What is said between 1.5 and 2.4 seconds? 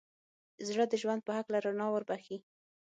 رڼا وربښي.